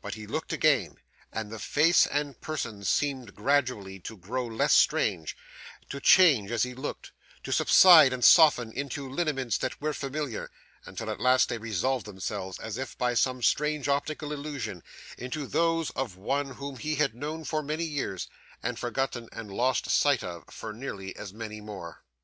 [0.00, 0.96] But he looked again,
[1.32, 5.36] and the face and person seemed gradually to grow less strange;
[5.88, 7.12] to change as he looked,
[7.44, 10.50] to subside and soften into lineaments that were familiar,
[10.84, 14.82] until at last they resolved themselves, as if by some strange optical illusion,
[15.16, 18.26] into those of one whom he had known for many years,
[18.64, 22.02] and forgotten and lost sight of for nearly as many more.